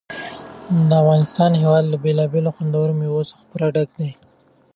[0.87, 4.11] د افغانستان هېواد له بېلابېلو او خوندورو مېوو څخه پوره ډک دی.